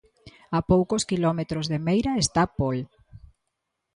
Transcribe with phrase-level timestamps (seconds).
[0.57, 2.77] A poucos quilómetros de Meira está Pol.